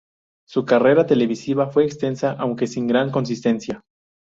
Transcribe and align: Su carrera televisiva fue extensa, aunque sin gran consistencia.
Su 0.47 0.65
carrera 0.65 1.05
televisiva 1.05 1.67
fue 1.69 1.85
extensa, 1.85 2.31
aunque 2.31 2.65
sin 2.65 2.87
gran 2.87 3.11
consistencia. 3.11 3.83